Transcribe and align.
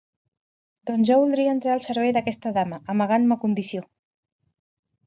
Doncs 0.89 1.05
jo 1.11 1.17
voldria 1.25 1.53
entrar 1.57 1.75
al 1.75 1.85
servei 1.89 2.17
d’aquesta 2.17 2.55
dama, 2.59 2.81
amagant 2.95 3.31
ma 3.35 3.41
condició. 3.47 3.89